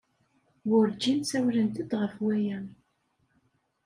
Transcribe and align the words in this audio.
Wurǧin 0.67 1.19
ssawlent-d 1.23 1.89
ɣef 2.01 2.13
waya. 2.23 2.59